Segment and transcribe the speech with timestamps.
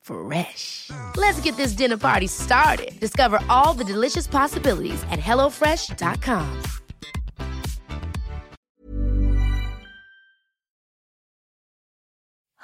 [0.00, 0.90] Fresh.
[1.16, 2.98] Let's get this dinner party started.
[3.00, 6.62] Discover all the delicious possibilities at hellofresh.com.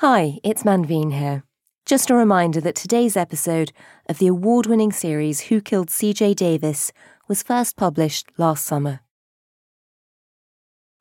[0.01, 1.43] Hi, it's Manveen here.
[1.87, 3.73] Just a reminder that today's episode
[4.09, 6.93] of the award winning series Who Killed CJ Davis
[7.29, 9.01] was first published last summer.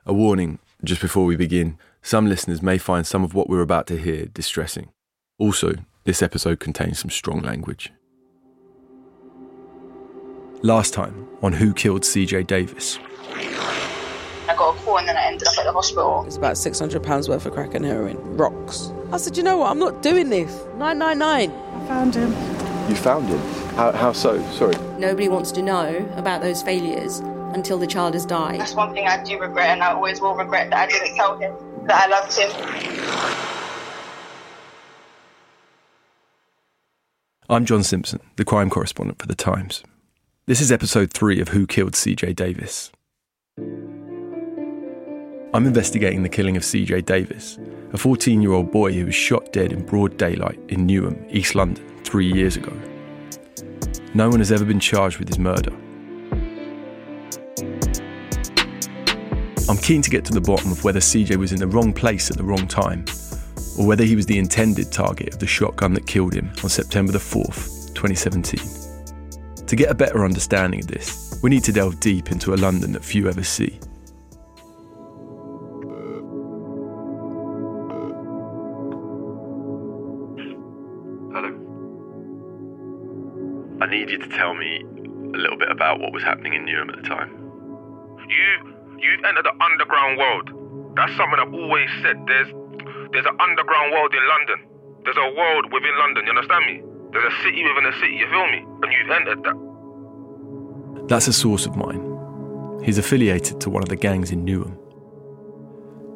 [0.06, 3.88] A warning just before we begin some listeners may find some of what we're about
[3.88, 4.90] to hear distressing.
[5.40, 5.74] Also,
[6.06, 7.92] this episode contains some strong language.
[10.62, 13.00] Last time on Who Killed CJ Davis.
[14.48, 16.24] I got a call and then I ended up at the hospital.
[16.26, 18.18] It's about £600 worth of crack and heroin.
[18.38, 18.92] Rocks.
[19.12, 19.72] I said, you know what?
[19.72, 20.66] I'm not doing this.
[20.78, 21.52] 999.
[21.52, 22.30] I found him.
[22.90, 23.40] You found him?
[23.76, 24.42] How, how so?
[24.52, 24.76] Sorry.
[25.00, 27.20] Nobody wants to know about those failures
[27.56, 28.60] until the child has died.
[28.60, 31.38] That's one thing I do regret, and I always will regret that I didn't tell
[31.38, 31.56] him
[31.88, 33.65] that I loved him.
[37.48, 39.84] I'm John Simpson, the crime correspondent for The Times.
[40.48, 42.92] This is episode three of Who Killed CJ Davis.
[45.54, 47.60] I'm investigating the killing of CJ Davis,
[47.94, 51.54] a 14 year old boy who was shot dead in broad daylight in Newham, East
[51.54, 52.74] London, three years ago.
[54.16, 55.72] No one has ever been charged with his murder.
[59.70, 62.32] I'm keen to get to the bottom of whether CJ was in the wrong place
[62.32, 63.06] at the wrong time,
[63.78, 67.12] or whether he was the intended target of the shotgun that killed him on September
[67.12, 68.60] the 4th, 2017.
[69.68, 72.92] To get a better understanding of this, we need to delve deep into a London
[72.94, 73.80] that few ever see.
[81.34, 81.52] Hello.
[83.82, 86.90] I need you to tell me a little bit about what was happening in Newham
[86.90, 87.30] at the time.
[88.30, 90.96] You you've entered the underground world.
[90.96, 92.18] That's something I've always said.
[92.26, 92.52] There's
[93.16, 94.68] there's an underground world in London.
[95.06, 96.84] There's a world within London, you understand me?
[97.12, 98.66] There's a city within a city, you feel me?
[98.84, 101.08] And you've entered that.
[101.08, 102.04] That's a source of mine.
[102.84, 104.78] He's affiliated to one of the gangs in Newham.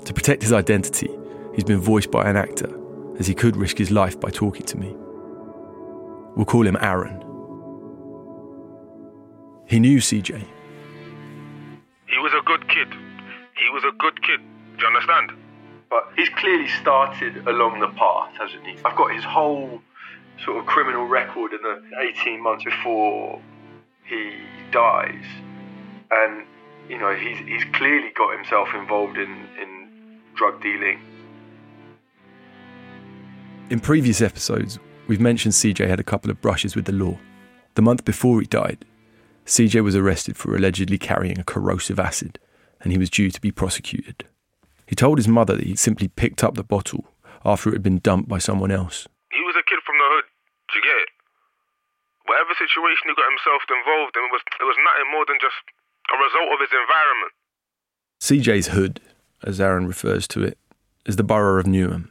[0.06, 1.10] To protect his identity,
[1.56, 2.70] he's been voiced by an actor,
[3.18, 4.94] as he could risk his life by talking to me.
[6.36, 7.24] We'll call him Aaron.
[9.68, 10.44] He knew CJ.
[12.08, 12.90] He was a good kid.
[12.92, 14.42] He was a good kid.
[14.78, 15.32] Do you understand?
[15.90, 18.78] But he's clearly started along the path, hasn't he?
[18.86, 19.82] I've got his whole
[20.46, 21.82] sort of criminal record in the
[22.22, 23.42] 18 months before
[24.04, 24.34] he
[24.72, 25.26] dies.
[26.12, 26.46] And,
[26.88, 31.00] you know, he's, he's clearly got himself involved in, in drug dealing.
[33.70, 37.18] In previous episodes, we've mentioned CJ had a couple of brushes with the law.
[37.76, 38.86] The month before he died,
[39.46, 42.40] CJ was arrested for allegedly carrying a corrosive acid,
[42.82, 44.26] and he was due to be prosecuted.
[44.90, 47.06] He told his mother that he'd simply picked up the bottle
[47.46, 49.08] after it had been dumped by someone else.
[49.32, 50.26] He was a kid from the hood.
[50.74, 51.10] Do you get it?
[52.26, 55.62] Whatever situation he got himself involved in, it was, it was nothing more than just
[56.10, 57.34] a result of his environment.
[58.20, 59.00] CJ's hood,
[59.44, 60.58] as Aaron refers to it,
[61.06, 62.10] is the borough of Newham.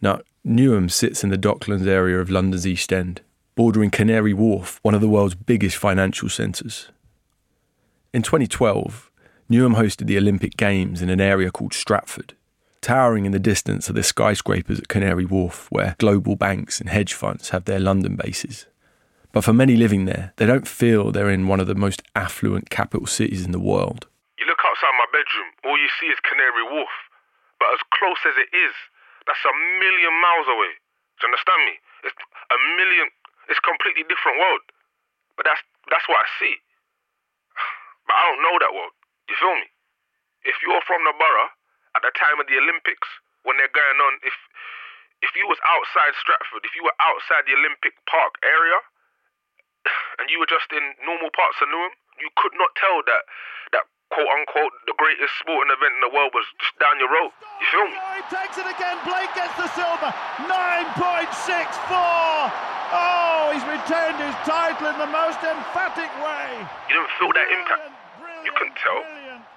[0.00, 3.22] Now, Newham sits in the Docklands area of London's East End,
[3.56, 6.92] bordering Canary Wharf, one of the world's biggest financial centres.
[8.14, 9.09] In 2012,
[9.50, 12.38] Newham hosted the Olympic Games in an area called Stratford.
[12.80, 17.14] Towering in the distance are the skyscrapers at Canary Wharf, where global banks and hedge
[17.18, 18.70] funds have their London bases.
[19.34, 22.70] But for many living there, they don't feel they're in one of the most affluent
[22.70, 24.06] capital cities in the world.
[24.38, 26.94] You look outside my bedroom, all you see is Canary Wharf.
[27.58, 28.74] But as close as it is,
[29.26, 30.78] that's a million miles away.
[31.18, 31.74] Do you understand me?
[32.06, 33.10] It's a million.
[33.50, 34.62] It's a completely different world.
[35.34, 36.54] But that's that's what I see.
[38.06, 38.94] But I don't know that world.
[39.30, 39.70] You feel me?
[40.42, 41.54] If you're from the borough
[41.94, 43.06] at the time of the Olympics,
[43.46, 44.34] when they're going on, if
[45.22, 48.82] if you was outside Stratford, if you were outside the Olympic Park area,
[50.18, 53.22] and you were just in normal parts of Newham, you could not tell that
[53.70, 57.30] that quote unquote, the greatest sporting event in the world was just down your road.
[57.62, 57.94] You feel me?
[57.94, 58.98] Oh, he takes it again.
[59.06, 60.10] Blake gets the silver.
[60.50, 62.50] 9.64.
[62.90, 66.66] Oh, he's retained his title in the most emphatic way.
[66.90, 67.99] You didn't feel that impact.
[68.44, 69.00] You couldn't tell.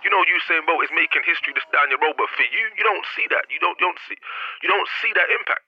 [0.04, 2.84] You know, Usain Bolt is making history just down your road, but for you, you
[2.84, 3.46] don't see that.
[3.50, 4.16] You don't, you don't see,
[4.62, 5.64] you don't see that impact.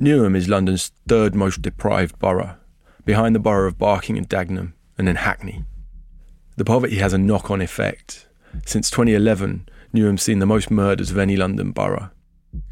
[0.00, 2.56] Newham is London's third most deprived borough,
[3.04, 5.64] behind the borough of Barking and Dagenham, and then Hackney.
[6.56, 8.26] The poverty has a knock on effect.
[8.64, 12.10] Since 2011, Newham's seen the most murders of any London borough.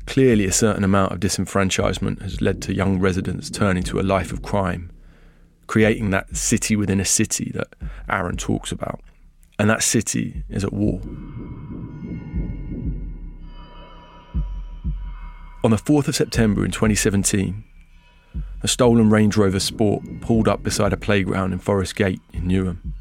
[0.07, 4.33] Clearly, a certain amount of disenfranchisement has led to young residents turning to a life
[4.33, 4.91] of crime,
[5.67, 7.75] creating that city within a city that
[8.09, 9.01] Aaron talks about.
[9.59, 11.01] And that city is at war.
[15.65, 17.65] On the 4th of September in 2017,
[18.63, 22.93] a stolen Range Rover Sport pulled up beside a playground in Forest Gate in Newham.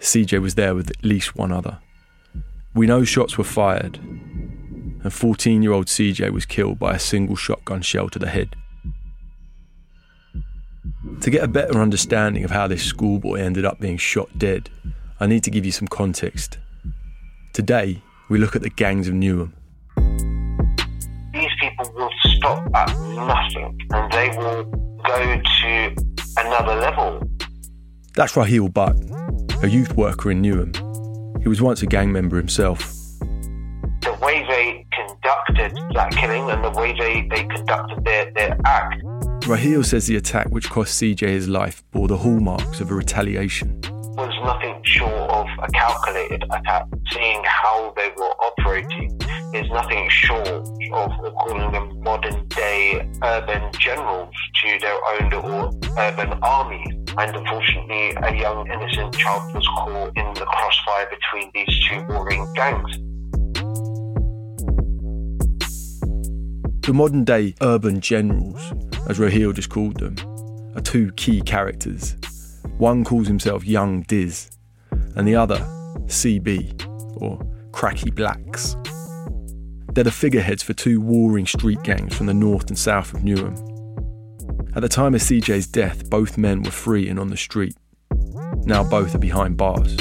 [0.00, 1.78] CJ was there with at least one other.
[2.74, 7.36] We know shots were fired, and 14 year old CJ was killed by a single
[7.36, 8.54] shotgun shell to the head.
[11.20, 14.70] To get a better understanding of how this schoolboy ended up being shot dead,
[15.20, 16.58] I need to give you some context.
[17.52, 19.52] Today, we look at the gangs of Newham.
[21.32, 24.62] These people will stop at nothing and they will
[25.02, 25.96] go to
[26.36, 27.20] another level.
[28.14, 28.94] That's Raheel Butt,
[29.60, 31.42] a youth worker in Newham.
[31.42, 32.94] He was once a gang member himself.
[33.18, 39.02] The way they conducted that killing and the way they, they conducted their, their act.
[39.48, 43.82] Raheel says the attack which cost CJ his life bore the hallmarks of a retaliation.
[44.18, 46.86] Was nothing short of a calculated attack.
[47.12, 49.16] Seeing how they were operating
[49.54, 56.32] is nothing short of calling them modern day urban generals to their own little urban
[56.42, 56.84] army.
[57.16, 62.44] And unfortunately, a young innocent child was caught in the crossfire between these two warring
[62.56, 62.98] gangs.
[66.82, 68.72] The modern day urban generals,
[69.08, 70.16] as Raheel just called them,
[70.74, 72.16] are two key characters.
[72.78, 74.50] One calls himself Young Diz,
[75.16, 75.58] and the other
[76.06, 78.76] CB, or Cracky Blacks.
[79.92, 83.56] They're the figureheads for two warring street gangs from the north and south of Newham.
[84.76, 87.74] At the time of CJ's death, both men were free and on the street.
[88.64, 89.96] Now both are behind bars.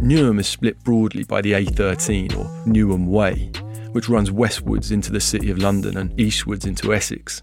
[0.00, 3.50] Newham is split broadly by the A13 or Newham Way,
[3.92, 7.42] which runs westwards into the City of London and eastwards into Essex.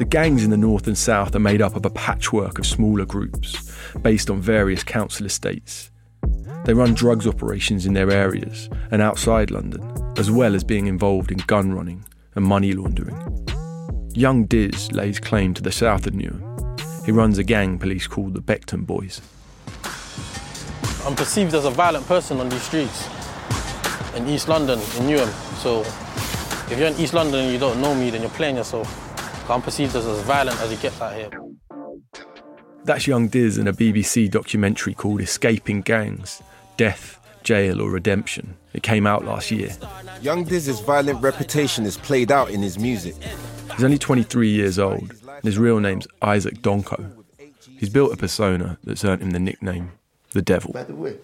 [0.00, 3.04] The gangs in the north and south are made up of a patchwork of smaller
[3.04, 3.70] groups
[4.00, 5.90] based on various council estates.
[6.64, 9.82] They run drugs operations in their areas and outside London,
[10.16, 13.14] as well as being involved in gun running and money laundering.
[14.14, 17.04] Young Diz lays claim to the south of Newham.
[17.04, 19.20] He runs a gang police called the Beckton Boys.
[21.04, 23.06] I'm perceived as a violent person on these streets
[24.16, 25.30] in East London, in Newham.
[25.58, 25.80] So
[26.72, 29.09] if you're in East London and you don't know me, then you're playing yourself.
[29.50, 31.30] I'm perceived as as violent as it gets out here.
[32.84, 36.42] That's Young Diz in a BBC documentary called Escaping Gangs
[36.76, 38.56] Death, Jail or Redemption.
[38.72, 39.70] It came out last year.
[40.22, 43.16] Young Diz's violent reputation is played out in his music.
[43.74, 47.12] He's only 23 years old, and his real name's Isaac Donko.
[47.78, 49.92] He's built a persona that's earned him the nickname
[50.32, 50.72] The Devil.
[50.72, 51.16] By the way,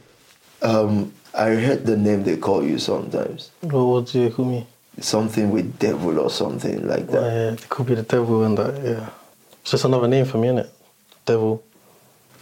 [0.63, 3.51] um, I heard the name they call you sometimes.
[3.63, 4.67] Well, what do you call me?
[4.99, 7.23] Something with devil or something like that.
[7.23, 9.09] Well, yeah, it could be the devil and that, yeah.
[9.61, 10.69] It's just another name for me, innit?
[11.25, 11.63] Devil.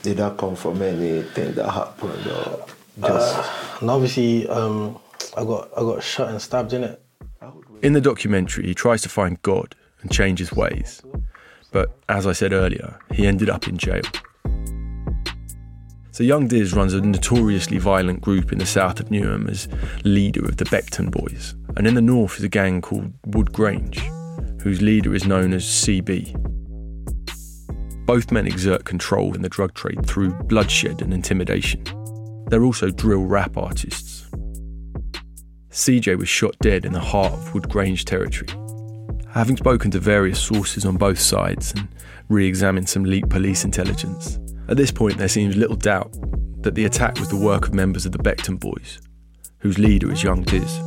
[0.03, 2.67] Did that come from anything that happened or
[3.01, 3.37] just...
[3.37, 4.99] Uh, and obviously, um,
[5.37, 7.03] I got I got shot and stabbed in it.
[7.83, 11.03] In the documentary, he tries to find God and change his ways.
[11.73, 14.03] But as I said earlier, he ended up in jail.
[16.13, 19.67] So Young Diz runs a notoriously violent group in the south of Newham as
[20.05, 21.57] leader of the Beckton Boys.
[21.77, 23.99] And in the north is a gang called Wood Grange,
[24.63, 26.35] whose leader is known as CB.
[28.07, 31.85] Both men exert control in the drug trade through bloodshed and intimidation.
[32.49, 34.27] They're also drill rap artists.
[35.71, 38.49] CJ was shot dead in the heart of Wood Grange territory.
[39.31, 41.89] Having spoken to various sources on both sides and
[42.29, 44.39] re examined some leaked police intelligence,
[44.69, 46.13] at this point there seems little doubt
[46.63, 49.01] that the attack was the work of members of the Beckton Boys,
[49.59, 50.79] whose leader is Young Diz.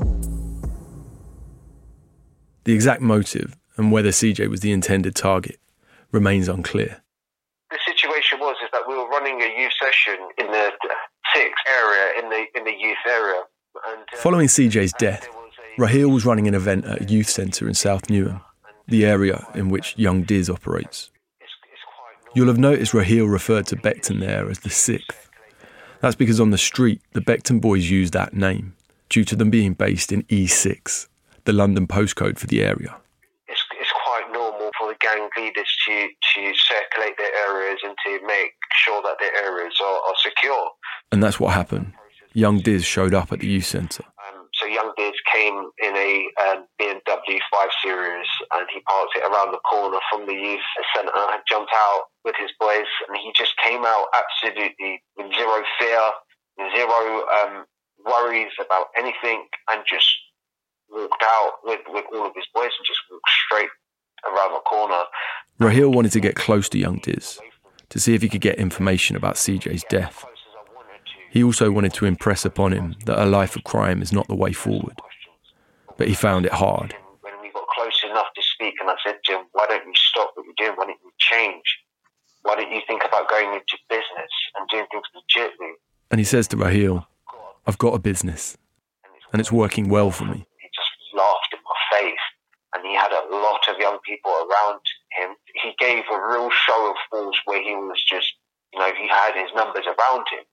[2.68, 5.58] The exact motive and whether CJ was the intended target
[6.12, 7.02] remains unclear.
[7.72, 10.72] The situation was is that we were running a youth session in the
[11.34, 13.44] sixth area in the in the youth area.
[13.88, 15.30] And, uh, Following CJ's death,
[15.78, 18.42] Raheel was running an event at a youth centre in South Newham,
[18.86, 21.10] the area in which Young Diz operates.
[22.36, 25.30] You'll have noticed Raheel referred to Beckton there as the Sixth.
[26.02, 28.76] That's because on the street, the Beckton boys use that name
[29.08, 31.08] due to them being based in E6,
[31.48, 32.94] the London postcode for the area.
[33.48, 38.28] It's, it's quite normal for the gang leaders to, to circulate their areas and to
[38.28, 38.52] make
[38.84, 40.70] sure that their areas are, are secure.
[41.12, 41.94] And that's what happened.
[42.34, 44.04] Young Diz showed up at the youth centre.
[44.28, 49.24] Um, so Young Diz came in a um, BMW 5 Series and he parked it
[49.24, 53.32] around the corner from the youth centre and jumped out with his boys and he
[53.36, 56.04] just came out absolutely with zero fear,
[56.76, 57.66] zero um,
[58.06, 60.12] worries about anything and just
[60.92, 63.70] walked out with, with all of his boys and just walked straight
[64.26, 65.04] around the corner.
[65.60, 67.40] Raheel wanted to get close to young Diz
[67.90, 70.26] to see if he could get information about CJ's death.
[71.30, 74.36] He also wanted to impress upon him that a life of crime is not the
[74.36, 75.00] way forward.
[75.98, 76.96] But he found it hard.
[77.22, 79.94] When we got close enough to speak, and I said to him, Why don't you
[79.96, 80.78] stop what you're doing?
[80.78, 81.64] Why don't you change?
[82.42, 85.76] Why don't you think about going into business and doing things legitimately?
[86.10, 87.08] And he says to Raheel,
[87.66, 88.58] I've got a business,
[89.34, 90.47] and it's working well for me.
[91.18, 92.26] He laughed in my face,
[92.76, 94.82] and he had a lot of young people around
[95.18, 95.36] him.
[95.64, 98.28] He gave a real show of force where he was just,
[98.74, 100.46] you know, he had his numbers around him.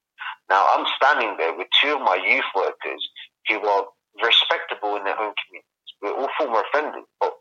[0.49, 3.11] Now I'm standing there with two of my youth workers
[3.49, 3.85] who are
[4.23, 5.91] respectable in their own communities.
[6.01, 7.33] We're all former offenders, but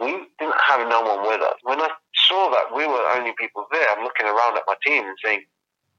[0.00, 1.58] we didn't have no one with us.
[1.62, 1.90] When I
[2.28, 5.18] saw that we were the only people there, I'm looking around at my team and
[5.24, 5.44] saying,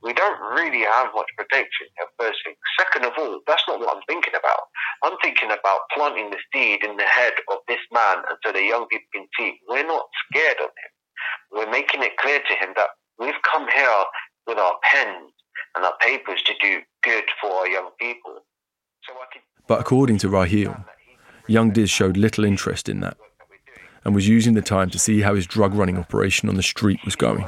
[0.03, 2.55] we don't really have much protection here, first thing.
[2.77, 4.66] Second of all, that's not what I'm thinking about.
[5.07, 8.61] I'm thinking about planting the seed in the head of this man and so the
[8.61, 10.91] young people can see we're not scared of him.
[11.53, 12.87] We're making it clear to him that
[13.17, 14.03] we've come here
[14.47, 15.31] with our pens
[15.77, 18.35] and our papers to do good for our young people.
[19.03, 20.83] So could But according to Raheel,
[21.47, 23.15] young Diz showed little interest in that
[24.03, 26.99] and was using the time to see how his drug running operation on the street
[27.05, 27.45] was going.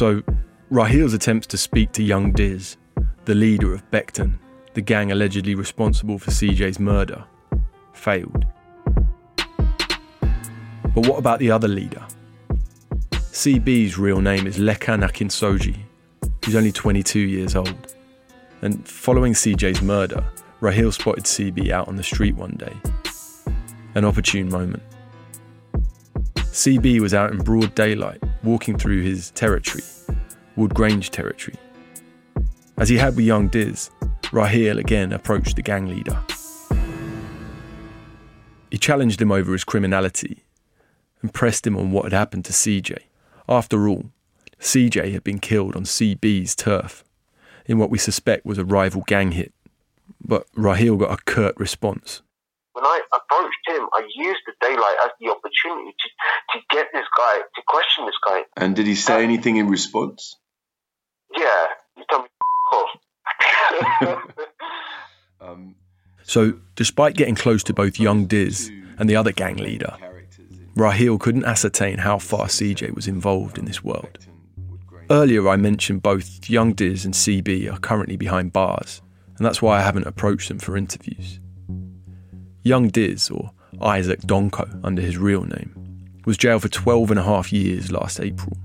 [0.00, 0.22] So,
[0.70, 2.78] Raheel's attempts to speak to young Diz,
[3.26, 4.38] the leader of Beckton,
[4.72, 7.22] the gang allegedly responsible for CJ's murder,
[7.92, 8.46] failed.
[9.36, 12.02] But what about the other leader?
[13.10, 15.76] CB's real name is Lekan Akinsoji.
[16.46, 17.94] He's only 22 years old.
[18.62, 20.24] And following CJ's murder,
[20.60, 22.74] Raheel spotted CB out on the street one day.
[23.94, 24.82] An opportune moment.
[26.36, 29.84] CB was out in broad daylight, walking through his territory,
[30.56, 31.56] Wood Grange territory.
[32.78, 33.90] As he had with young Diz,
[34.32, 36.22] Raheel again approached the gang leader.
[38.70, 40.44] He challenged him over his criminality
[41.22, 42.96] and pressed him on what had happened to CJ.
[43.48, 44.10] After all,
[44.60, 47.04] CJ had been killed on CB's turf
[47.66, 49.52] in what we suspect was a rival gang hit.
[50.24, 52.22] But Raheel got a curt response.
[52.80, 57.04] When I approached him, I used the daylight as the opportunity to, to get this
[57.16, 58.42] guy, to question this guy.
[58.56, 60.36] And did he say anything in response?
[61.36, 62.28] Yeah, he told me
[62.72, 64.24] off.
[65.42, 65.74] Um,
[66.22, 69.96] so, despite getting close to both young Diz and the other gang leader,
[70.76, 74.18] Raheel couldn't ascertain how far CJ was involved in this world.
[75.08, 79.00] Earlier, I mentioned both young Diz and CB are currently behind bars,
[79.38, 81.40] and that's why I haven't approached them for interviews.
[82.62, 85.74] Young Diz, or Isaac Donko under his real name,
[86.26, 88.56] was jailed for 12 and a half years last April.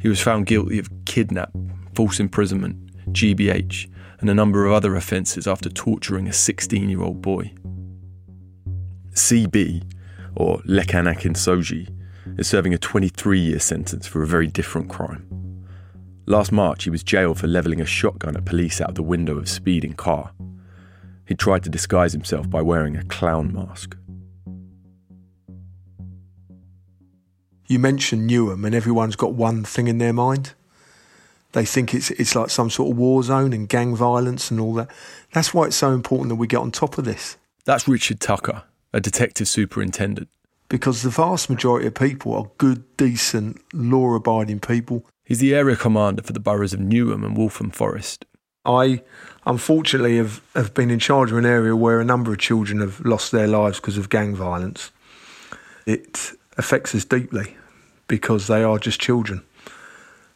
[0.00, 1.50] He was found guilty of kidnap,
[1.94, 2.76] false imprisonment,
[3.12, 3.90] GBH,
[4.20, 7.52] and a number of other offences after torturing a 16 year old boy.
[9.12, 9.82] CB,
[10.34, 11.88] or Lekan Soji,
[12.38, 15.24] is serving a 23 year sentence for a very different crime.
[16.26, 19.36] Last March, he was jailed for levelling a shotgun at police out of the window
[19.36, 20.32] of a speeding car.
[21.28, 23.94] He tried to disguise himself by wearing a clown mask.
[27.66, 30.54] You mentioned Newham, and everyone's got one thing in their mind.
[31.52, 34.72] They think it's it's like some sort of war zone and gang violence and all
[34.74, 34.90] that.
[35.34, 37.36] That's why it's so important that we get on top of this.
[37.66, 38.62] That's Richard Tucker,
[38.94, 40.28] a detective superintendent.
[40.70, 45.04] Because the vast majority of people are good, decent, law abiding people.
[45.26, 48.24] He's the area commander for the boroughs of Newham and Waltham Forest.
[48.64, 49.02] I
[49.46, 53.00] unfortunately have, have been in charge of an area where a number of children have
[53.00, 54.90] lost their lives because of gang violence.
[55.86, 57.56] It affects us deeply
[58.08, 59.42] because they are just children.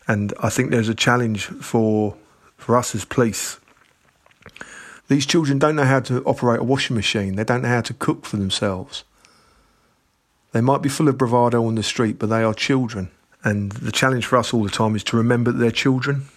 [0.09, 2.17] And I think there's a challenge for
[2.57, 3.59] for us as police.
[5.09, 7.35] These children don't know how to operate a washing machine.
[7.35, 9.05] They don't know how to cook for themselves.
[10.53, 13.11] They might be full of bravado on the street, but they are children.
[13.43, 16.29] And the challenge for us all the time is to remember that they're children,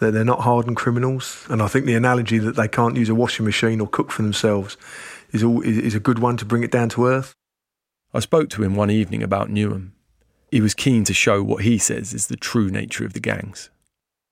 [0.00, 1.46] that they're not hardened criminals.
[1.48, 4.22] And I think the analogy that they can't use a washing machine or cook for
[4.22, 4.76] themselves
[5.30, 7.34] is, all, is a good one to bring it down to earth.
[8.12, 9.92] I spoke to him one evening about Newham.
[10.50, 13.70] He was keen to show what he says is the true nature of the gangs.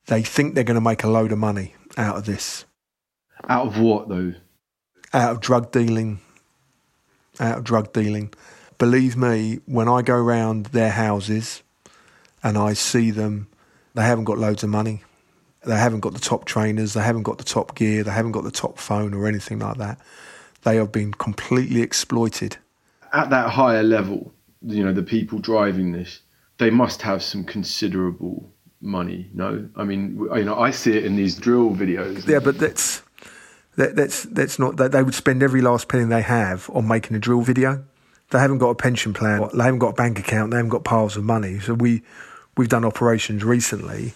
[0.06, 2.64] They think they're going to make a load of money out of this.
[3.48, 4.34] Out of what, though?
[5.12, 6.20] Out of drug dealing.
[7.38, 8.32] Out of drug dealing.
[8.78, 11.62] Believe me, when I go round their houses
[12.42, 13.48] and I see them,
[13.94, 15.02] they haven't got loads of money.
[15.68, 18.44] They haven't got the top trainers, they haven't got the top gear, they haven't got
[18.44, 20.00] the top phone or anything like that.
[20.62, 22.56] They have been completely exploited.
[23.12, 24.32] At that higher level,
[24.62, 26.20] you know, the people driving this,
[26.56, 29.28] they must have some considerable money.
[29.34, 32.26] No, I mean, you know, I see it in these drill videos.
[32.26, 33.02] Yeah, but that's
[33.76, 37.14] that, that's that's not that they would spend every last penny they have on making
[37.14, 37.84] a drill video.
[38.30, 39.46] They haven't got a pension plan.
[39.52, 40.50] They haven't got a bank account.
[40.50, 41.60] They haven't got piles of money.
[41.60, 42.02] So we
[42.56, 44.14] we've done operations recently,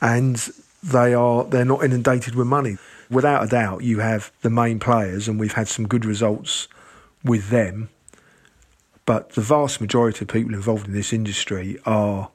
[0.00, 0.36] and
[0.84, 2.76] they are they're not inundated with money.
[3.10, 6.68] Without a doubt, you have the main players, and we've had some good results
[7.24, 7.88] with them.
[9.06, 12.30] But the vast majority of people involved in this industry are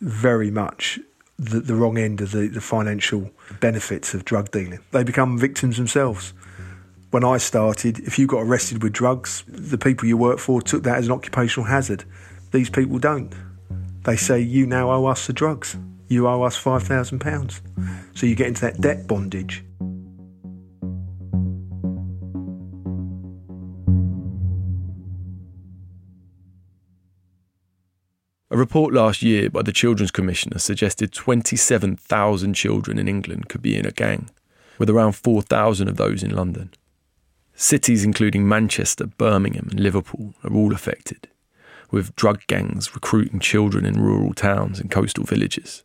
[0.00, 0.98] very much
[1.38, 3.30] the, the wrong end of the, the financial
[3.60, 4.80] benefits of drug dealing.
[4.92, 6.32] They become victims themselves.
[7.10, 10.82] When I started, if you got arrested with drugs, the people you work for took
[10.82, 12.04] that as an occupational hazard.
[12.52, 13.32] These people don't.
[14.04, 15.76] They say, You now owe us the drugs.
[16.08, 17.60] You owe us £5,000.
[18.16, 19.62] So you get into that debt bondage.
[28.50, 33.76] A report last year by the Children's Commissioner suggested 27,000 children in England could be
[33.76, 34.30] in a gang,
[34.78, 36.70] with around 4,000 of those in London.
[37.54, 41.28] Cities including Manchester, Birmingham, and Liverpool are all affected,
[41.90, 45.84] with drug gangs recruiting children in rural towns and coastal villages.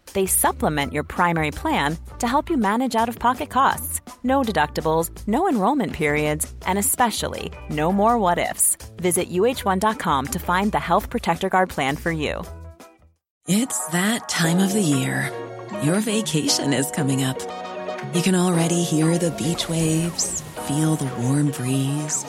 [0.13, 4.01] They supplement your primary plan to help you manage out of pocket costs.
[4.23, 8.77] No deductibles, no enrollment periods, and especially no more what ifs.
[8.97, 12.43] Visit uh1.com to find the Health Protector Guard plan for you.
[13.47, 15.31] It's that time of the year.
[15.83, 17.39] Your vacation is coming up.
[18.13, 22.25] You can already hear the beach waves, feel the warm breeze,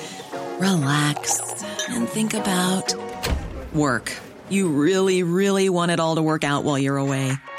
[0.58, 1.40] relax,
[1.88, 2.94] and think about
[3.74, 4.16] work.
[4.48, 7.32] You really, really want it all to work out while you're away.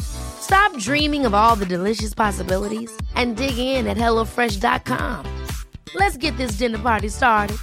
[0.00, 5.26] Stop dreaming of all the delicious possibilities and dig in at HelloFresh.com.
[5.94, 7.56] Let's get this dinner party started.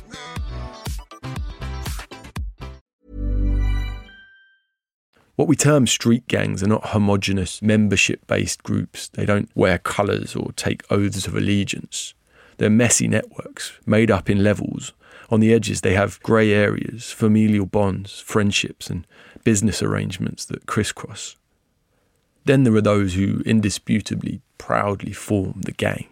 [5.41, 9.09] What we term street gangs are not homogenous, membership based groups.
[9.09, 12.13] They don't wear colours or take oaths of allegiance.
[12.57, 14.93] They're messy networks, made up in levels.
[15.31, 19.07] On the edges, they have grey areas, familial bonds, friendships, and
[19.43, 21.37] business arrangements that crisscross.
[22.45, 26.07] Then there are those who indisputably, proudly form the gang.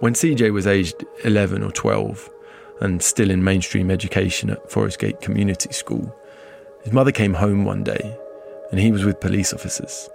[0.00, 2.28] When CJ was aged 11 or 12
[2.82, 6.14] and still in mainstream education at Forest Gate Community School,
[6.82, 8.16] his mother came home one day
[8.70, 10.10] and he was with police officers.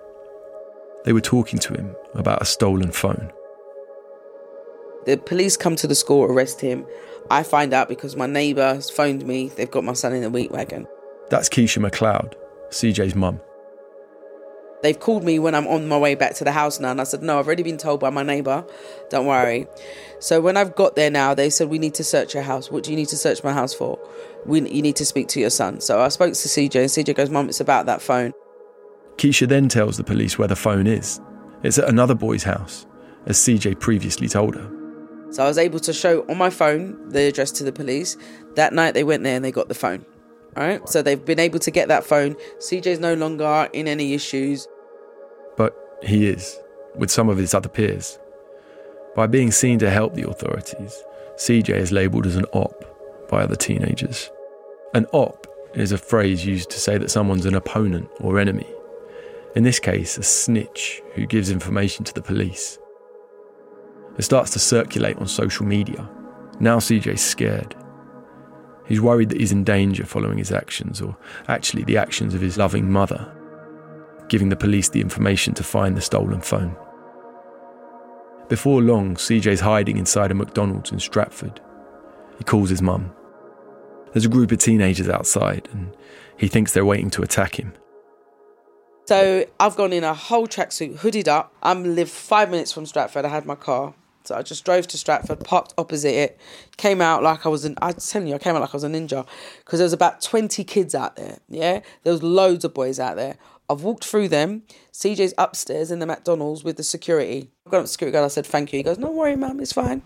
[1.06, 3.32] They were talking to him about a stolen phone.
[5.06, 6.86] The police come to the school, arrest him.
[7.32, 9.50] I find out because my neighbour has phoned me.
[9.50, 10.88] They've got my son in a wheat wagon.
[11.30, 12.34] That's Keisha McLeod,
[12.70, 13.40] CJ's mum.
[14.82, 17.04] They've called me when I'm on my way back to the house now, and I
[17.04, 18.66] said, No, I've already been told by my neighbour,
[19.10, 19.68] don't worry.
[20.20, 22.72] So when I've got there now, they said, We need to search your house.
[22.72, 24.00] What do you need to search my house for?
[24.46, 25.82] We, you need to speak to your son.
[25.82, 28.32] So I spoke to CJ, and CJ goes, Mum, it's about that phone.
[29.18, 31.20] Keisha then tells the police where the phone is.
[31.62, 32.88] It's at another boy's house,
[33.26, 34.79] as CJ previously told her.
[35.32, 38.18] So I was able to show on my phone the address to the police.
[38.56, 40.06] That night they went there and they got the phone.
[40.58, 40.88] All right.
[40.90, 42.36] So they've been able to get that phone.
[42.58, 44.68] CJ's no longer in any issues.
[45.56, 46.58] But he is,
[46.96, 48.18] with some of his other peers.
[49.16, 51.04] By being seen to help the authorities,
[51.36, 54.30] CJ is labelled as an op by other teenagers.
[54.94, 58.68] An op is a phrase used to say that someone's an opponent or enemy.
[59.56, 62.80] In this case, a snitch who gives information to the police.
[64.20, 66.08] It starts to circulate on social media.
[66.60, 67.74] Now CJ's scared.
[68.86, 71.16] He's worried that he's in danger following his actions, or
[71.48, 73.34] actually the actions of his loving mother,
[74.28, 76.76] giving the police the information to find the stolen phone.
[78.50, 81.62] Before long, CJ's hiding inside a McDonald's in Stratford.
[82.38, 83.14] He calls his mum.
[84.12, 85.96] There's a group of teenagers outside, and
[86.36, 87.72] he thinks they're waiting to attack him.
[89.06, 91.54] So I've gone in a whole tracksuit, hooded up.
[91.64, 93.24] I'm live five minutes from Stratford.
[93.24, 93.94] I had my car.
[94.30, 96.40] So I just drove to Stratford, parked opposite it,
[96.78, 97.76] came out like I was an.
[97.82, 99.26] I was telling you, I came out like I was a ninja
[99.66, 101.40] because there was about twenty kids out there.
[101.50, 103.38] Yeah, there was loads of boys out there.
[103.72, 104.62] I've walked through them.
[104.94, 107.50] CJ's upstairs in the McDonald's with the security.
[107.66, 108.26] I've gone up to security guard.
[108.26, 108.78] I said thank you.
[108.78, 110.04] He goes, "Don't worry, ma'am, it's fine."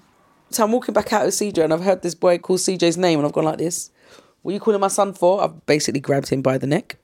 [0.51, 3.19] So I'm walking back out with CJ, and I've heard this boy call CJ's name,
[3.19, 3.91] and I've gone like this.
[4.41, 5.43] What are you calling my son for?
[5.43, 6.97] I've basically grabbed him by the neck.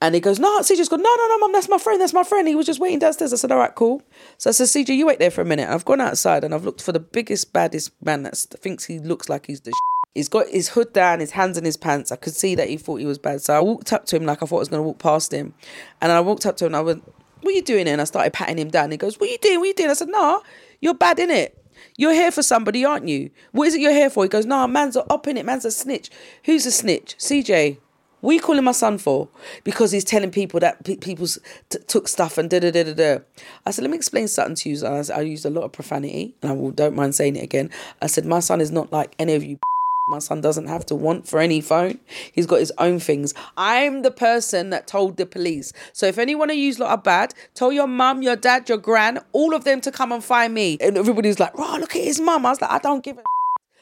[0.00, 2.22] And he goes, no, CJ's gone, no, no, no, mum, that's my friend, that's my
[2.22, 2.46] friend.
[2.46, 3.32] He was just waiting downstairs.
[3.32, 4.02] I said, all right, cool.
[4.36, 5.68] So I said, CJ, you wait there for a minute.
[5.68, 9.28] I've gone outside and I've looked for the biggest, baddest man that thinks he looks
[9.28, 9.72] like he's the
[10.14, 12.10] He's got his hood down, his hands in his pants.
[12.10, 13.40] I could see that he thought he was bad.
[13.40, 15.32] So I walked up to him like I thought I was going to walk past
[15.32, 15.54] him.
[16.00, 17.04] And I walked up to him and I went,
[17.42, 17.86] what are you doing?
[17.86, 18.90] And I started patting him down.
[18.90, 19.60] He goes, what are you doing?
[19.60, 19.90] What are you doing?
[19.90, 20.40] I said, nah,
[20.80, 21.56] you're bad in it.
[21.96, 23.30] You're here for somebody, aren't you?
[23.52, 24.24] What is it you're here for?
[24.24, 25.46] He goes, nah, man's up in it.
[25.46, 26.10] Man's a snitch.
[26.44, 27.16] Who's a snitch?
[27.18, 27.78] CJ.
[28.22, 29.28] Are you calling my son for?
[29.62, 32.94] Because he's telling people that pe- people t- took stuff and da da da da
[32.94, 33.18] da.
[33.64, 34.84] I said, let me explain something to you.
[34.84, 37.70] I, I used a lot of profanity, and I will, don't mind saying it again.
[38.02, 39.58] I said, my son is not like any of you.
[40.08, 41.98] My son doesn't have to want for any phone.
[42.32, 43.34] He's got his own things.
[43.58, 45.74] I'm the person that told the police.
[45.92, 49.18] So if anyone of you lot are bad, tell your mum, your dad, your gran,
[49.32, 50.78] all of them to come and find me.
[50.80, 52.46] And everybody's like, oh, look at his mum.
[52.46, 53.22] I was like, I don't give a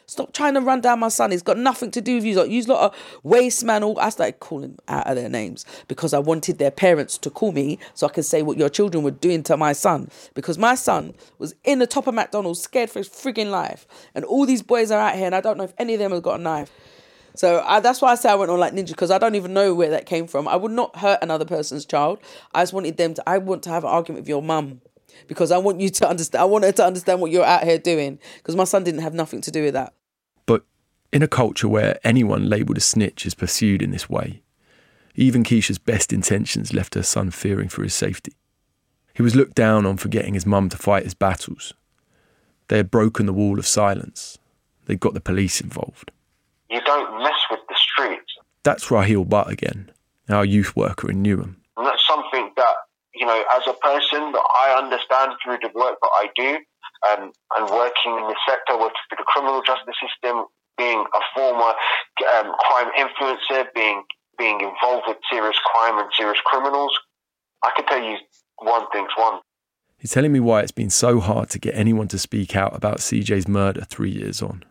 [0.06, 1.32] Stop trying to run down my son.
[1.32, 2.36] He's got nothing to do with you.
[2.36, 3.82] Like, you lot of waste man.
[3.82, 7.50] All I started calling out of their names because I wanted their parents to call
[7.50, 10.08] me so I could say what your children were doing to my son.
[10.34, 14.24] Because my son was in the top of McDonald's, scared for his frigging life, and
[14.24, 16.22] all these boys are out here, and I don't know if any of them have
[16.22, 16.70] got a knife.
[17.34, 19.52] So I, that's why I say I went on like ninja because I don't even
[19.52, 20.48] know where that came from.
[20.48, 22.18] I would not hurt another person's child.
[22.54, 23.28] I just wanted them to.
[23.28, 24.80] I want to have an argument with your mum
[25.26, 26.42] because I want you to understand.
[26.42, 29.14] I want her to understand what you're out here doing because my son didn't have
[29.14, 29.92] nothing to do with that.
[30.46, 30.64] But
[31.12, 34.42] in a culture where anyone labelled a snitch is pursued in this way,
[35.14, 38.32] even Keisha's best intentions left her son fearing for his safety.
[39.14, 41.72] He was looked down on for getting his mum to fight his battles.
[42.68, 44.36] They had broken the wall of silence.
[44.84, 46.10] They'd got the police involved.
[46.68, 48.34] You don't mess with the streets.
[48.62, 49.90] That's Raheel Butt again,
[50.28, 51.56] our youth worker in Newham.
[51.76, 52.35] And that's something that,
[53.26, 56.58] you know, as a person that I understand through the work that I do
[57.10, 60.44] um, and working in the sector, through the criminal justice system,
[60.78, 61.74] being a former
[62.38, 64.04] um, crime influencer, being
[64.38, 66.92] being involved with serious crime and serious criminals,
[67.64, 68.18] I can tell you
[68.58, 69.40] one thing's one.
[69.98, 72.98] He's telling me why it's been so hard to get anyone to speak out about
[72.98, 74.62] CJ's murder three years on,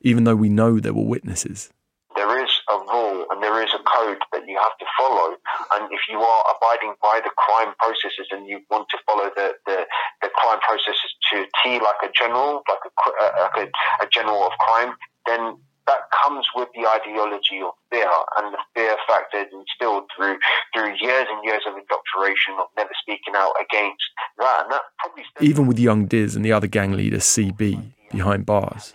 [0.00, 1.70] even though we know there were witnesses.
[2.16, 5.34] There is a rule and there is a code that you have to follow.
[5.76, 9.58] And if you are abiding by the crime processes and you want to follow the,
[9.66, 9.84] the,
[10.22, 14.46] the crime processes to T like a general, like a, uh, like a, a general
[14.46, 14.94] of crime,
[15.26, 20.38] then that comes with the ideology of fear and the fear factor is instilled through
[20.72, 24.04] through years and years of indoctrination of never speaking out against
[24.38, 24.62] that.
[24.62, 28.94] And that probably Even with young Diz and the other gang leader CB behind bars,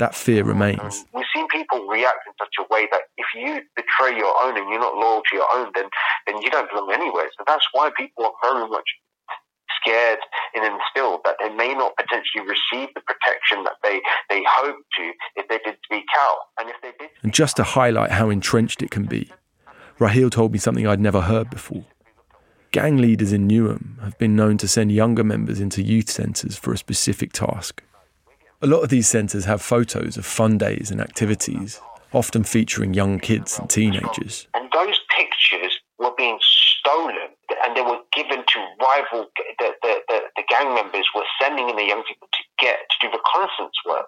[0.00, 1.04] that fear remains.
[1.14, 4.68] We've seen people react in such a way that if you betray your own and
[4.68, 5.86] you're not loyal to your own, then
[6.26, 7.28] then you don't belong anywhere.
[7.38, 8.88] So that's why people are very much
[9.80, 10.18] scared
[10.54, 15.12] and instilled that they may not potentially receive the protection that they, they hope to
[15.36, 16.38] if they did speak out.
[16.58, 17.10] And if they did.
[17.22, 19.30] And just to highlight how entrenched it can be,
[19.98, 21.84] Raheel told me something I'd never heard before.
[22.72, 26.72] Gang leaders in Newham have been known to send younger members into youth centres for
[26.72, 27.82] a specific task.
[28.62, 31.80] A lot of these centres have photos of fun days and activities,
[32.12, 34.48] often featuring young kids and teenagers.
[34.52, 37.32] And those pictures were being stolen
[37.64, 41.76] and they were given to rival the, the, the, the gang members were sending in
[41.76, 44.06] the young people to get to do reconnaissance work.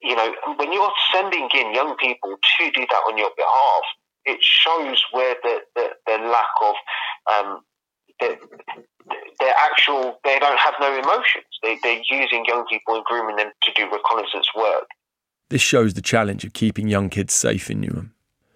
[0.00, 3.84] You know, when you're sending in young people to do that on your behalf,
[4.24, 6.74] it shows where the, the, the lack of
[7.30, 7.60] um,
[8.18, 8.38] the,
[9.42, 11.44] their actual they don't have no emotions.
[11.62, 14.86] They, they're using young people and grooming them to do reconnaissance work.
[15.50, 18.10] This shows the challenge of keeping young kids safe in Newham.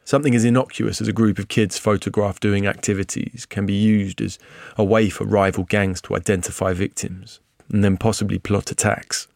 [0.04, 4.38] Something as innocuous as a group of kids photographed doing activities can be used as
[4.76, 7.40] a way for rival gangs to identify victims
[7.72, 9.26] and then possibly plot attacks.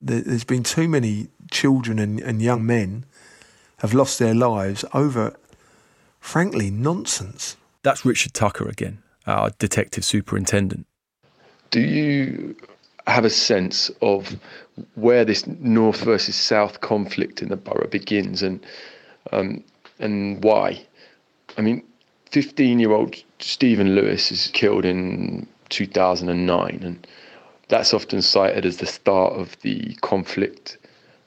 [0.00, 3.04] There's been too many children and, and young men
[3.78, 5.36] have lost their lives over,
[6.18, 7.56] frankly, nonsense.
[7.84, 10.86] That's Richard Tucker again, our detective superintendent.
[11.70, 12.54] Do you
[13.06, 14.36] have a sense of
[14.94, 18.64] where this north versus south conflict in the borough begins and
[19.32, 19.62] um,
[19.98, 20.84] and why.
[21.56, 21.82] I mean,
[22.30, 27.06] 15 year old Stephen Lewis is killed in 2009, and
[27.68, 30.78] that's often cited as the start of the conflict.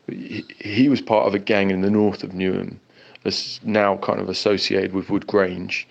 [0.07, 2.77] He, was part of a gang in the north of Newham,
[3.23, 5.87] that's now kind of associated with Wood Grange.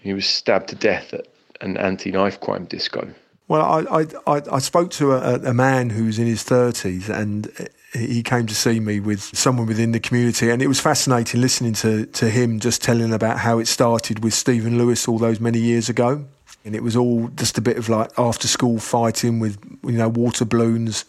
[0.00, 1.26] He was stabbed to death at
[1.60, 3.08] an anti knife crime disco.
[3.48, 7.50] Well, I, I, I spoke to a, a man who's in his 30s and
[7.94, 11.72] he came to see me with someone within the community, and it was fascinating listening
[11.74, 15.58] to, to him just telling about how it started with Stephen Lewis all those many
[15.58, 16.26] years ago.
[16.64, 20.08] And it was all just a bit of like after school fighting with, you know,
[20.08, 21.06] water balloons.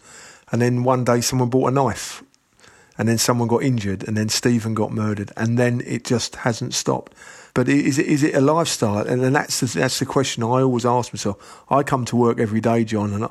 [0.52, 2.22] And then one day someone bought a knife,
[2.96, 6.72] and then someone got injured, and then Stephen got murdered, and then it just hasn't
[6.72, 7.12] stopped.
[7.54, 9.06] But is it is it a lifestyle?
[9.06, 11.64] And then that's the, that's the question I always ask myself.
[11.68, 13.30] I come to work every day, John, and I,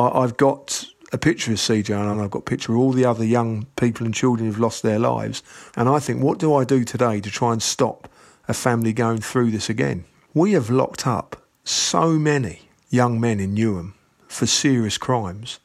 [0.00, 3.24] I've got a picture of CJ and I've got a picture of all the other
[3.24, 5.42] young people and children who've lost their lives.
[5.76, 8.08] And I think, what do I do today to try and stop
[8.48, 10.04] a family going through this again?
[10.32, 13.92] We have locked up so many young men in Newham
[14.26, 15.60] for serious crimes,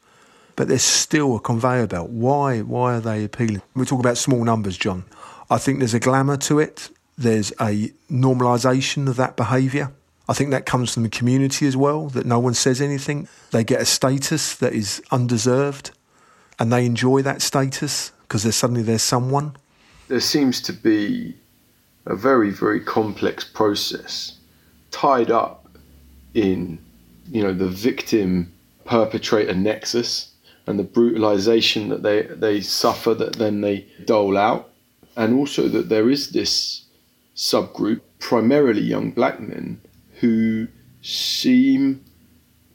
[0.54, 2.10] but there's still a conveyor belt.
[2.10, 2.60] Why?
[2.60, 3.62] Why are they appealing?
[3.74, 5.04] We talk about small numbers, John.
[5.50, 6.90] I think there's a glamour to it.
[7.18, 9.92] There's a normalisation of that behaviour.
[10.28, 13.28] I think that comes from the community as well, that no one says anything.
[13.50, 15.90] They get a status that is undeserved
[16.58, 19.56] and they enjoy that status because there's suddenly there's someone.
[20.08, 21.34] There seems to be
[22.06, 24.38] a very, very complex process
[24.90, 25.68] tied up
[26.34, 26.78] in,
[27.30, 28.52] you know, the victim
[28.84, 30.32] perpetrator nexus
[30.66, 34.70] and the brutalization that they, they suffer that then they dole out.
[35.16, 36.84] And also that there is this
[37.38, 39.80] subgroup, primarily young black men,
[40.20, 40.66] who
[41.00, 42.04] seem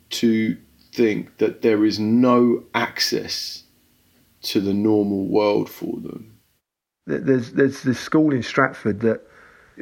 [0.10, 0.58] to
[0.94, 3.64] think that there is no access
[4.42, 6.40] to the normal world for them.
[7.06, 9.22] There's there's this school in Stratford that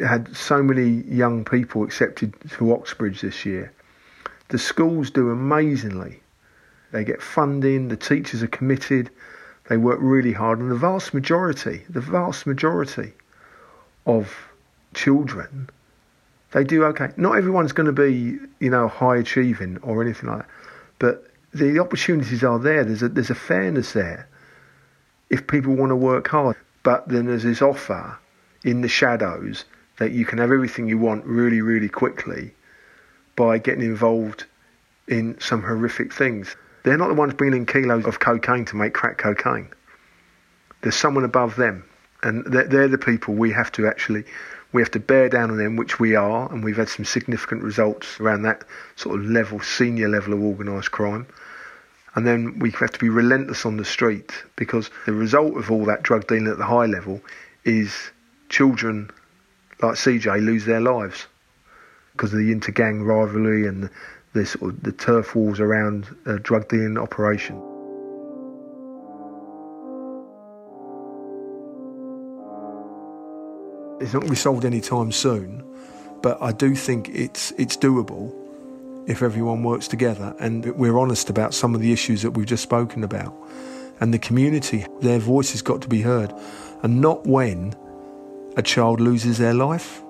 [0.04, 3.72] had so many young people accepted to Oxbridge this year.
[4.50, 6.22] The schools do amazingly.
[6.92, 9.12] They get funding, the teachers are committed,
[9.70, 13.14] they work really hard, and the vast majority, the vast majority
[14.06, 14.51] of
[14.94, 15.70] children
[16.52, 17.10] they do okay.
[17.18, 20.50] Not everyone's going to be, you know, high achieving or anything like that,
[21.00, 22.84] but the opportunities are there.
[22.84, 24.28] There's a there's a fairness there.
[25.30, 28.18] If people want to work hard, but then there's this offer
[28.64, 29.64] in the shadows
[29.98, 32.54] that you can have everything you want really, really quickly
[33.36, 34.46] by getting involved
[35.08, 36.56] in some horrific things.
[36.84, 39.70] They're not the ones bringing in kilos of cocaine to make crack cocaine.
[40.82, 41.86] There's someone above them,
[42.24, 44.26] and they're, they're the people we have to actually
[44.74, 47.64] we have to bear down on them, which we are, and we've had some significant
[47.64, 48.64] results around that
[48.96, 51.28] sort of level, senior level of organised crime.
[52.16, 55.86] And then we have to be relentless on the street because the result of all
[55.86, 57.22] that drug dealing at the high level
[57.64, 58.12] is
[58.50, 59.10] children
[59.82, 61.28] like CJ lose their lives
[62.12, 63.90] because of the inter-gang rivalry and
[64.34, 67.71] the sort of the turf wars around a drug dealing operation.
[74.02, 75.64] It's not going to be solved anytime soon,
[76.24, 78.34] but I do think it's it's doable
[79.08, 82.64] if everyone works together and we're honest about some of the issues that we've just
[82.64, 83.32] spoken about.
[84.00, 86.34] And the community, their voice has got to be heard,
[86.82, 87.76] and not when
[88.58, 90.02] a child loses their life.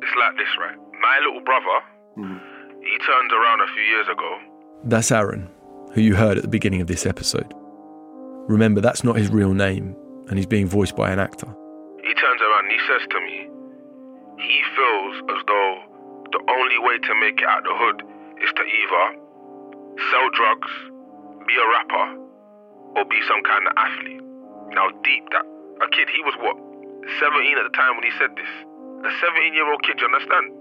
[0.00, 0.76] It's like this, right?
[1.02, 1.80] My little brother,
[2.16, 2.40] mm.
[2.80, 4.38] he turned around a few years ago.
[4.84, 5.50] That's Aaron,
[5.94, 7.52] who you heard at the beginning of this episode.
[8.46, 9.96] Remember, that's not his real name,
[10.28, 11.48] and he's being voiced by an actor.
[12.04, 13.48] He turns around and he says to me,
[14.36, 15.72] he feels as though
[16.32, 18.02] the only way to make it out the hood
[18.42, 19.04] is to either
[20.10, 20.70] sell drugs,
[21.46, 22.06] be a rapper,
[23.00, 24.22] or be some kind of athlete.
[24.76, 25.46] Now, deep that
[25.80, 26.56] a kid, he was what,
[27.18, 28.50] 17 at the time when he said this.
[29.04, 30.52] A 17 year old kid, you understand?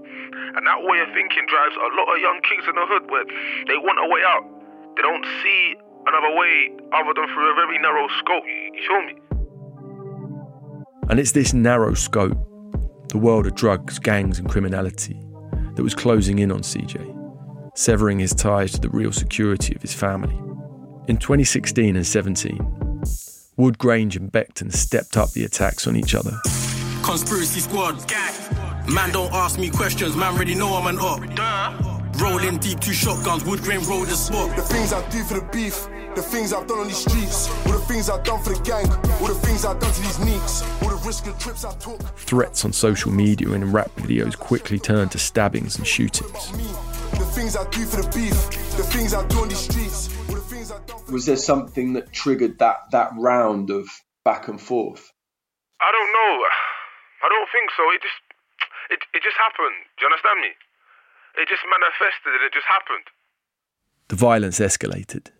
[0.56, 3.24] And that way of thinking drives a lot of young kids in the hood where
[3.68, 4.44] they want a way out.
[4.96, 8.44] They don't see another way other than through a very narrow scope.
[8.46, 9.20] You, you feel me?
[11.10, 12.38] And it's this narrow scope,
[13.10, 15.20] the world of drugs, gangs, and criminality,
[15.76, 19.94] that was closing in on CJ, severing his ties to the real security of his
[19.94, 20.36] family.
[21.08, 23.02] In 2016 and 17,
[23.58, 26.40] Woodgrange and Beckton stepped up the attacks on each other.
[27.04, 27.96] Conspiracy squad.
[28.90, 31.93] Man, don't ask me questions, man, already know I'm an op.
[32.20, 34.56] Rolling deep, two shotguns, wood grain roll the spot.
[34.56, 37.74] The things I do for the beef, the things I've done on these streets, all
[37.74, 38.88] the things I've done for the gang,
[39.22, 42.00] all the things I've done to these neeks, all the risk of trips I took.
[42.18, 46.52] Threats on social media and in rap videos quickly turned to stabbings and shootings.
[46.52, 48.34] The things I do for the beef,
[48.78, 51.02] the things I do on these streets, all the things I've done.
[51.12, 53.88] Was there something that triggered that that round of
[54.24, 55.12] back and forth?
[55.82, 56.34] I don't know.
[57.24, 57.84] I don't think so.
[57.92, 58.22] It just,
[58.92, 59.76] it, it just happened.
[59.98, 60.52] Do you understand me?
[61.36, 63.08] It just manifested and it just happened.
[64.10, 65.32] The violence escalated.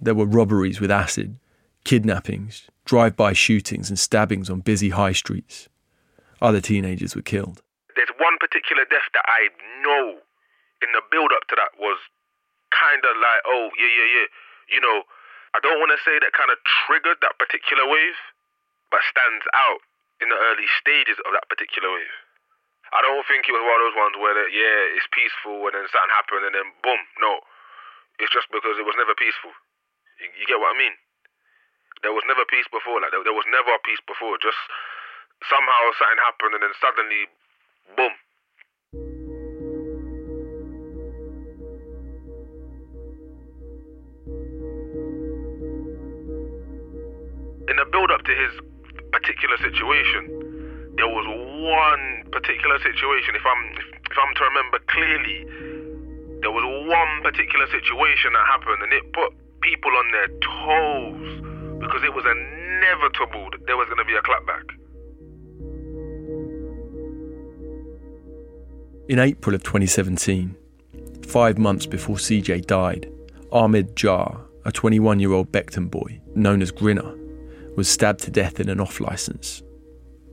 [0.00, 1.38] There were robberies with acid,
[1.84, 5.68] kidnappings, drive by shootings, and stabbings on busy high streets.
[6.40, 7.62] Other teenagers were killed.
[7.94, 9.48] There's one particular death that I
[9.80, 10.18] know
[10.82, 11.98] in the build up to that was
[12.74, 14.28] kind of like, oh, yeah, yeah, yeah.
[14.74, 15.06] You know,
[15.54, 18.18] I don't want to say that kind of triggered that particular wave,
[18.90, 19.80] but stands out
[20.18, 22.16] in the early stages of that particular wave.
[22.92, 25.88] I don't think it was one of those ones where, yeah, it's peaceful and then
[25.88, 27.00] something happened and then boom.
[27.24, 27.40] No.
[28.20, 29.48] It's just because it was never peaceful.
[30.20, 30.92] You, you get what I mean?
[32.04, 33.00] There was never peace before.
[33.00, 34.36] Like there, there was never peace before.
[34.44, 34.60] Just
[35.48, 37.22] somehow something happened and then suddenly,
[37.96, 38.12] boom.
[47.72, 48.52] In the build up to his
[49.16, 53.36] particular situation, there was one particular situation.
[53.36, 55.38] If I'm if, I'm to remember clearly,
[56.40, 62.02] there was one particular situation that happened, and it put people on their toes because
[62.02, 64.66] it was inevitable that there was going to be a clapback.
[69.08, 70.56] In April of 2017,
[71.26, 73.10] five months before CJ died,
[73.50, 77.14] Ahmed Jar, a 21 year old Beckton boy known as Grinner,
[77.76, 79.62] was stabbed to death in an off license.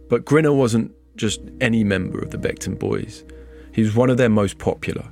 [0.08, 3.26] But Grinner wasn't just any member of the Beckton boys.
[3.74, 5.06] He was one of their most popular,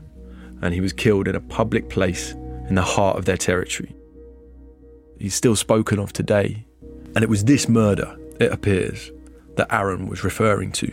[0.62, 2.32] and he was killed in a public place
[2.70, 3.94] in the heart of their territory.
[5.20, 6.66] He's still spoken of today,
[7.14, 9.12] and it was this murder, it appears,
[9.58, 10.92] that Aaron was referring to.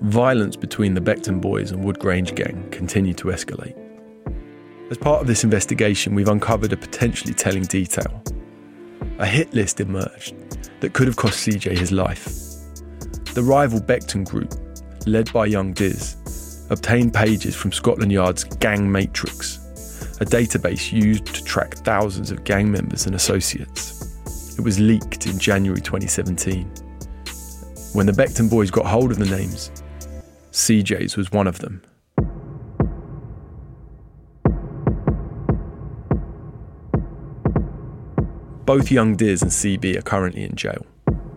[0.00, 3.83] Violence between the Beckton boys and Woodgrange gang continued to escalate.
[4.90, 8.22] As part of this investigation, we've uncovered a potentially telling detail.
[9.18, 10.34] A hit list emerged
[10.80, 12.26] that could have cost CJ his life.
[13.32, 14.52] The rival Beckton group,
[15.06, 19.56] led by young Diz, obtained pages from Scotland Yard's Gang Matrix,
[20.20, 24.54] a database used to track thousands of gang members and associates.
[24.58, 26.66] It was leaked in January 2017.
[27.94, 29.70] When the Beckton boys got hold of the names,
[30.52, 31.82] CJ's was one of them.
[38.76, 40.84] Both young Diz and CB are currently in jail,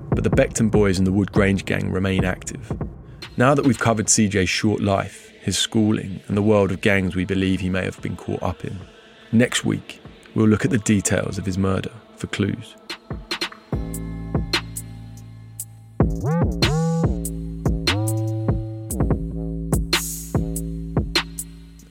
[0.09, 2.75] but the Beckton boys and the Woodgrange gang remain active.
[3.37, 7.25] Now that we've covered CJ's short life, his schooling, and the world of gangs we
[7.25, 8.79] believe he may have been caught up in,
[9.31, 10.01] next week
[10.33, 12.75] we'll look at the details of his murder for clues.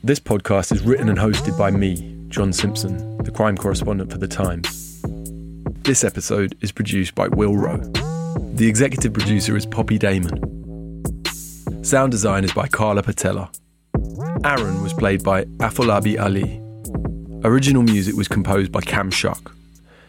[0.03, 4.27] This podcast is written and hosted by me, John Simpson, the crime correspondent for The
[4.27, 4.86] Times.
[5.87, 7.77] This episode is produced by Will Rowe.
[8.55, 11.05] The executive producer is Poppy Damon.
[11.85, 13.53] Sound design is by Carla Patella.
[14.45, 16.61] Aaron was played by Afolabi Ali.
[17.45, 19.55] Original music was composed by Cam Shuck.